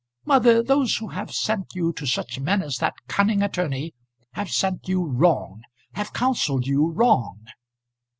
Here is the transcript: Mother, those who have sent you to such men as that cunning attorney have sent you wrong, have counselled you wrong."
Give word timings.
Mother, 0.25 0.63
those 0.63 0.95
who 0.97 1.09
have 1.09 1.31
sent 1.31 1.75
you 1.75 1.93
to 1.93 2.07
such 2.07 2.39
men 2.39 2.63
as 2.63 2.77
that 2.77 2.95
cunning 3.07 3.43
attorney 3.43 3.93
have 4.31 4.49
sent 4.49 4.87
you 4.87 5.05
wrong, 5.05 5.61
have 5.93 6.11
counselled 6.11 6.65
you 6.65 6.89
wrong." 6.89 7.45